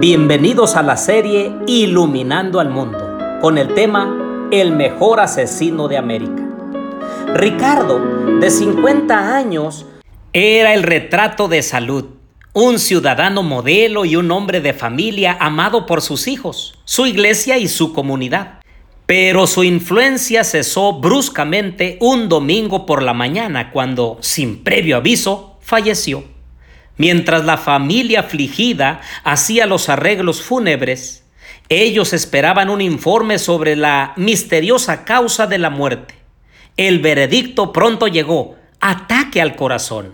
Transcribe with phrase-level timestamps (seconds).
[0.00, 6.42] Bienvenidos a la serie Iluminando al Mundo, con el tema El mejor asesino de América.
[7.34, 8.00] Ricardo,
[8.40, 9.84] de 50 años,
[10.32, 12.06] era el retrato de salud,
[12.54, 17.68] un ciudadano modelo y un hombre de familia amado por sus hijos, su iglesia y
[17.68, 18.60] su comunidad.
[19.04, 26.24] Pero su influencia cesó bruscamente un domingo por la mañana cuando, sin previo aviso, falleció.
[27.00, 31.24] Mientras la familia afligida hacía los arreglos fúnebres,
[31.70, 36.14] ellos esperaban un informe sobre la misteriosa causa de la muerte.
[36.76, 40.12] El veredicto pronto llegó, ataque al corazón.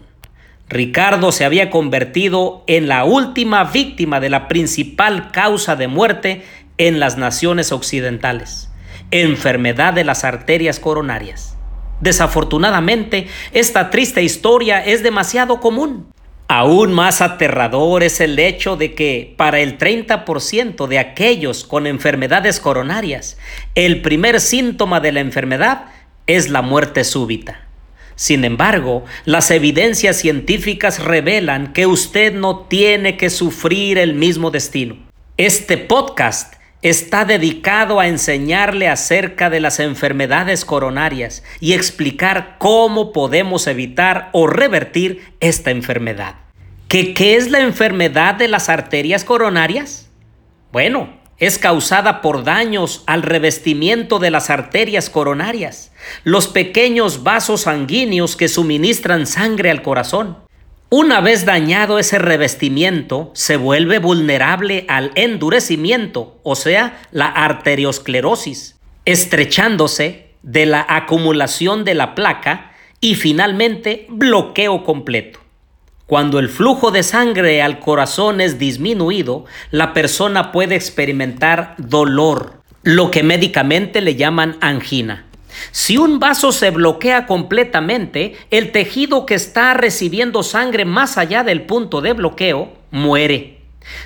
[0.68, 6.44] Ricardo se había convertido en la última víctima de la principal causa de muerte
[6.78, 8.70] en las naciones occidentales,
[9.10, 11.56] enfermedad de las arterias coronarias.
[12.00, 16.12] Desafortunadamente, esta triste historia es demasiado común.
[16.48, 22.60] Aún más aterrador es el hecho de que para el 30% de aquellos con enfermedades
[22.60, 23.36] coronarias,
[23.74, 25.86] el primer síntoma de la enfermedad
[26.28, 27.66] es la muerte súbita.
[28.14, 34.96] Sin embargo, las evidencias científicas revelan que usted no tiene que sufrir el mismo destino.
[35.36, 43.66] Este podcast está dedicado a enseñarle acerca de las enfermedades coronarias y explicar cómo podemos
[43.66, 46.45] evitar o revertir esta enfermedad.
[46.88, 50.08] ¿Qué, ¿Qué es la enfermedad de las arterias coronarias?
[50.70, 55.92] Bueno, es causada por daños al revestimiento de las arterias coronarias,
[56.22, 60.38] los pequeños vasos sanguíneos que suministran sangre al corazón.
[60.88, 70.28] Una vez dañado ese revestimiento, se vuelve vulnerable al endurecimiento, o sea, la arteriosclerosis, estrechándose
[70.42, 72.70] de la acumulación de la placa
[73.00, 75.45] y finalmente bloqueo completo.
[76.06, 83.10] Cuando el flujo de sangre al corazón es disminuido, la persona puede experimentar dolor, lo
[83.10, 85.24] que médicamente le llaman angina.
[85.72, 91.62] Si un vaso se bloquea completamente, el tejido que está recibiendo sangre más allá del
[91.62, 93.58] punto de bloqueo muere.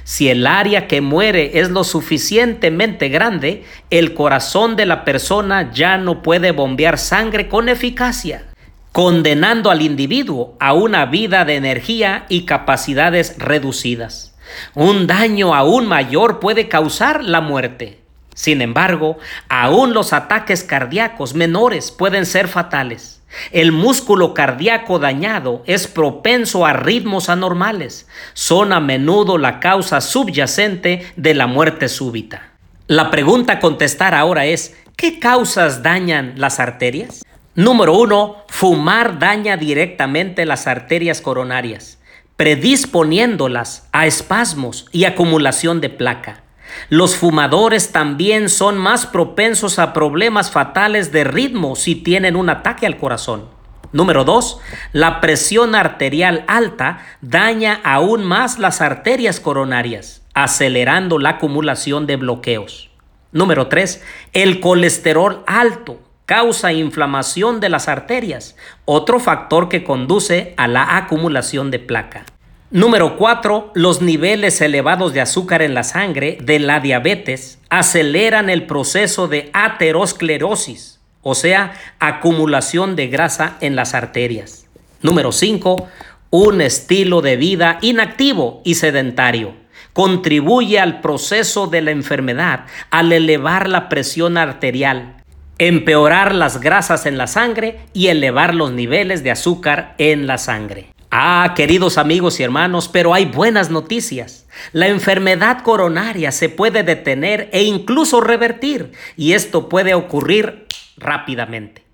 [0.05, 5.99] Si el área que muere es lo suficientemente grande, el corazón de la persona ya
[5.99, 8.45] no puede bombear sangre con eficacia,
[8.93, 14.35] condenando al individuo a una vida de energía y capacidades reducidas.
[14.75, 18.01] Un daño aún mayor puede causar la muerte.
[18.35, 19.19] Sin embargo,
[19.49, 23.23] aún los ataques cardíacos menores pueden ser fatales.
[23.53, 28.09] El músculo cardíaco dañado es propenso a ritmos anormales.
[28.33, 32.51] Son a menudo la causa subyacente de la muerte súbita.
[32.89, 37.23] La pregunta a contestar ahora es, ¿qué causas dañan las arterias?
[37.61, 41.99] Número uno, fumar daña directamente las arterias coronarias,
[42.37, 46.43] predisponiéndolas a espasmos y acumulación de placa.
[46.89, 52.87] Los fumadores también son más propensos a problemas fatales de ritmo si tienen un ataque
[52.87, 53.51] al corazón.
[53.93, 54.59] Número 2.
[54.95, 62.91] La presión arterial alta daña aún más las arterias coronarias, acelerando la acumulación de bloqueos.
[63.33, 64.03] Número 3.
[64.33, 68.55] El colesterol alto causa inflamación de las arterias,
[68.85, 72.25] otro factor que conduce a la acumulación de placa.
[72.71, 73.73] Número 4.
[73.75, 79.51] Los niveles elevados de azúcar en la sangre de la diabetes aceleran el proceso de
[79.55, 84.69] aterosclerosis, o sea, acumulación de grasa en las arterias.
[85.03, 85.89] Número 5.
[86.31, 89.55] Un estilo de vida inactivo y sedentario
[89.93, 95.20] contribuye al proceso de la enfermedad al elevar la presión arterial,
[95.61, 100.87] empeorar las grasas en la sangre y elevar los niveles de azúcar en la sangre.
[101.11, 104.49] Ah, queridos amigos y hermanos, pero hay buenas noticias.
[104.73, 110.67] La enfermedad coronaria se puede detener e incluso revertir, y esto puede ocurrir
[110.97, 111.85] rápidamente.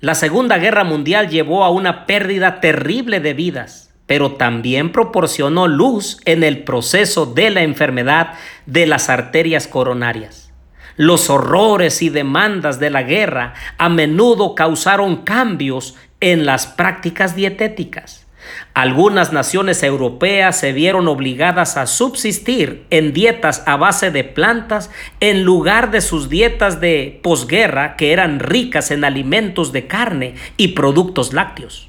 [0.00, 6.16] La Segunda Guerra Mundial llevó a una pérdida terrible de vidas, pero también proporcionó luz
[6.24, 8.32] en el proceso de la enfermedad
[8.64, 10.49] de las arterias coronarias.
[10.96, 18.26] Los horrores y demandas de la guerra a menudo causaron cambios en las prácticas dietéticas.
[18.74, 24.90] Algunas naciones europeas se vieron obligadas a subsistir en dietas a base de plantas
[25.20, 30.68] en lugar de sus dietas de posguerra que eran ricas en alimentos de carne y
[30.68, 31.88] productos lácteos.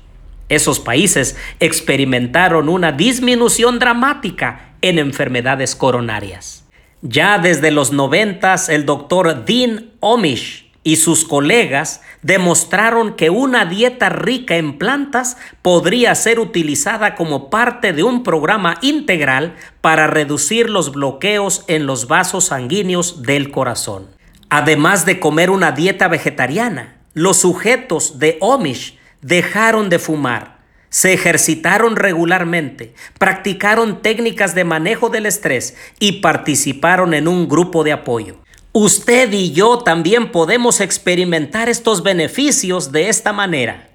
[0.50, 6.61] Esos países experimentaron una disminución dramática en enfermedades coronarias.
[7.02, 14.10] Ya desde los noventas, el doctor Dean Omish y sus colegas demostraron que una dieta
[14.10, 20.92] rica en plantas podría ser utilizada como parte de un programa integral para reducir los
[20.92, 24.08] bloqueos en los vasos sanguíneos del corazón.
[24.50, 30.61] Además de comer una dieta vegetariana, los sujetos de Omish dejaron de fumar,
[30.92, 37.94] se ejercitaron regularmente, practicaron técnicas de manejo del estrés y participaron en un grupo de
[37.94, 38.38] apoyo.
[38.74, 43.90] Usted y yo también podemos experimentar estos beneficios de esta manera.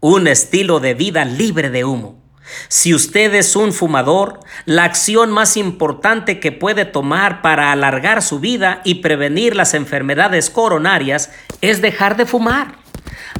[0.00, 2.20] Un estilo de vida libre de humo.
[2.66, 8.40] Si usted es un fumador, la acción más importante que puede tomar para alargar su
[8.40, 11.30] vida y prevenir las enfermedades coronarias
[11.60, 12.79] es dejar de fumar.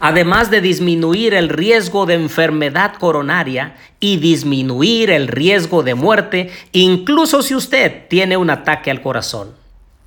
[0.00, 7.42] Además de disminuir el riesgo de enfermedad coronaria y disminuir el riesgo de muerte, incluso
[7.42, 9.54] si usted tiene un ataque al corazón.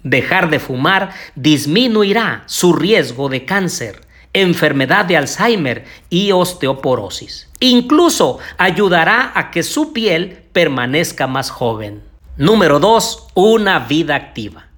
[0.02, 4.02] Dejar de fumar disminuirá su riesgo de cáncer,
[4.34, 7.50] enfermedad de Alzheimer y osteoporosis.
[7.60, 12.02] Incluso ayudará a que su piel permanezca más joven.
[12.36, 13.28] Número 2.
[13.36, 14.73] Una vida activa.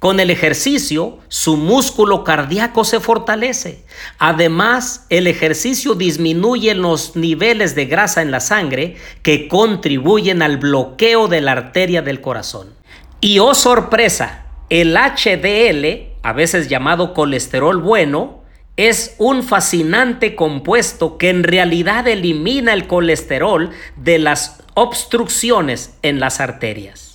[0.00, 3.84] Con el ejercicio, su músculo cardíaco se fortalece.
[4.18, 11.28] Además, el ejercicio disminuye los niveles de grasa en la sangre que contribuyen al bloqueo
[11.28, 12.72] de la arteria del corazón.
[13.20, 18.40] Y oh sorpresa, el HDL, a veces llamado colesterol bueno,
[18.78, 26.40] es un fascinante compuesto que en realidad elimina el colesterol de las obstrucciones en las
[26.40, 27.09] arterias.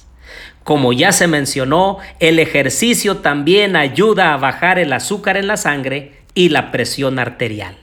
[0.66, 6.24] Como ya se mencionó, el ejercicio también ayuda a bajar el azúcar en la sangre
[6.34, 7.78] y la presión arterial.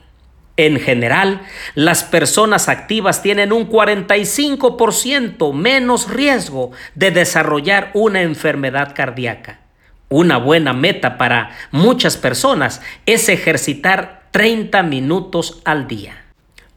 [0.57, 1.43] En general,
[1.75, 9.61] las personas activas tienen un 45% menos riesgo de desarrollar una enfermedad cardíaca.
[10.09, 16.25] Una buena meta para muchas personas es ejercitar 30 minutos al día.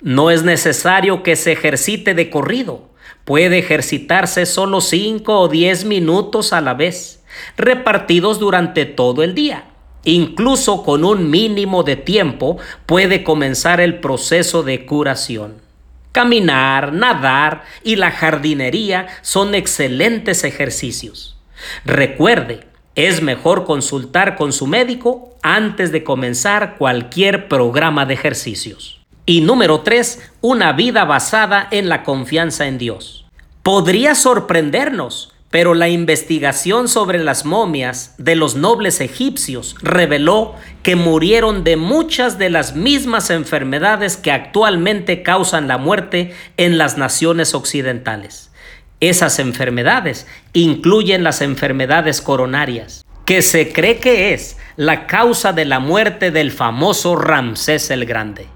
[0.02, 2.94] No es necesario que se ejercite de corrido.
[3.26, 7.24] Puede ejercitarse solo 5 o 10 minutos a la vez,
[7.56, 9.64] repartidos durante todo el día.
[10.04, 15.54] Incluso con un mínimo de tiempo puede comenzar el proceso de curación.
[16.12, 21.36] Caminar, nadar y la jardinería son excelentes ejercicios.
[21.84, 22.60] Recuerde,
[22.94, 28.95] es mejor consultar con su médico antes de comenzar cualquier programa de ejercicios.
[29.28, 33.26] Y número 3, una vida basada en la confianza en Dios.
[33.64, 41.64] Podría sorprendernos, pero la investigación sobre las momias de los nobles egipcios reveló que murieron
[41.64, 48.52] de muchas de las mismas enfermedades que actualmente causan la muerte en las naciones occidentales.
[49.00, 55.80] Esas enfermedades incluyen las enfermedades coronarias, que se cree que es la causa de la
[55.80, 58.55] muerte del famoso Ramsés el Grande.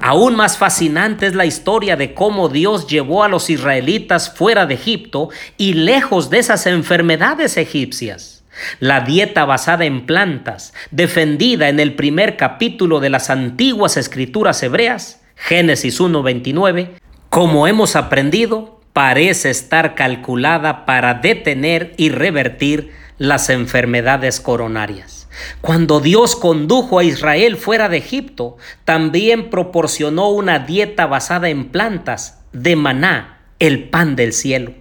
[0.00, 4.74] Aún más fascinante es la historia de cómo Dios llevó a los israelitas fuera de
[4.74, 8.44] Egipto y lejos de esas enfermedades egipcias.
[8.80, 15.22] La dieta basada en plantas, defendida en el primer capítulo de las antiguas escrituras hebreas,
[15.36, 16.90] Génesis 1.29,
[17.28, 25.21] como hemos aprendido, parece estar calculada para detener y revertir las enfermedades coronarias.
[25.60, 32.38] Cuando Dios condujo a Israel fuera de Egipto, también proporcionó una dieta basada en plantas,
[32.52, 34.74] de maná, el pan del cielo,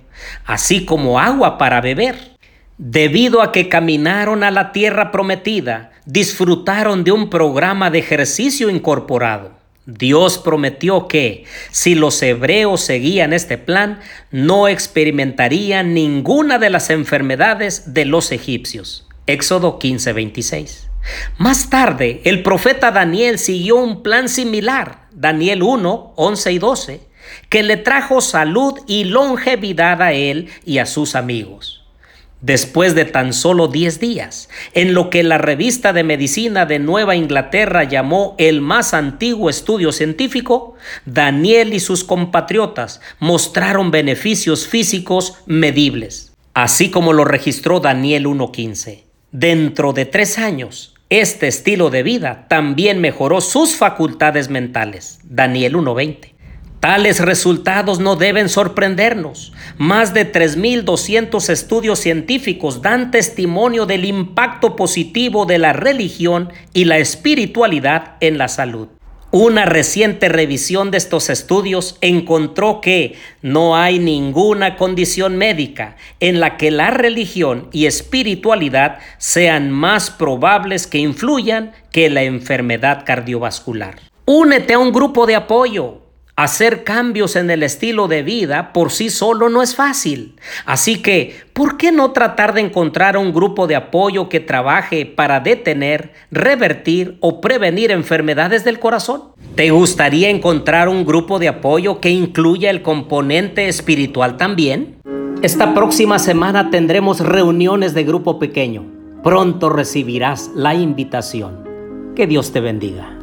[0.45, 2.31] así como agua para beber.
[2.77, 9.51] Debido a que caminaron a la tierra prometida, disfrutaron de un programa de ejercicio incorporado.
[9.85, 13.99] Dios prometió que si los hebreos seguían este plan,
[14.31, 19.07] no experimentarían ninguna de las enfermedades de los egipcios.
[19.27, 20.89] Éxodo 15:26.
[21.37, 27.01] Más tarde, el profeta Daniel siguió un plan similar, Daniel 1, 11 y 12,
[27.49, 31.85] que le trajo salud y longevidad a él y a sus amigos.
[32.41, 37.15] Después de tan solo 10 días, en lo que la revista de medicina de Nueva
[37.15, 40.73] Inglaterra llamó el más antiguo estudio científico,
[41.05, 49.10] Daniel y sus compatriotas mostraron beneficios físicos medibles, así como lo registró Daniel 1.15.
[49.31, 56.33] Dentro de tres años, este estilo de vida también mejoró sus facultades mentales, Daniel 1.20.
[56.81, 59.53] Tales resultados no deben sorprendernos.
[59.77, 66.97] Más de 3.200 estudios científicos dan testimonio del impacto positivo de la religión y la
[66.97, 68.89] espiritualidad en la salud.
[69.33, 76.57] Una reciente revisión de estos estudios encontró que no hay ninguna condición médica en la
[76.57, 84.01] que la religión y espiritualidad sean más probables que influyan que la enfermedad cardiovascular.
[84.25, 86.01] Únete a un grupo de apoyo
[86.35, 90.35] Hacer cambios en el estilo de vida por sí solo no es fácil.
[90.65, 95.41] Así que, ¿por qué no tratar de encontrar un grupo de apoyo que trabaje para
[95.41, 99.23] detener, revertir o prevenir enfermedades del corazón?
[99.55, 104.95] ¿Te gustaría encontrar un grupo de apoyo que incluya el componente espiritual también?
[105.41, 108.85] Esta próxima semana tendremos reuniones de grupo pequeño.
[109.23, 111.67] Pronto recibirás la invitación.
[112.15, 113.20] Que Dios te bendiga.